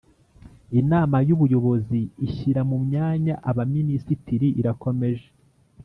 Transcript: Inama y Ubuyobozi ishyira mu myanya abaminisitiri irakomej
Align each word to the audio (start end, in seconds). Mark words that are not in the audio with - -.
Inama 0.79 1.17
y 1.27 1.31
Ubuyobozi 1.35 1.99
ishyira 2.25 2.61
mu 2.69 2.77
myanya 2.85 3.35
abaminisitiri 3.49 4.47
irakomej 4.59 5.17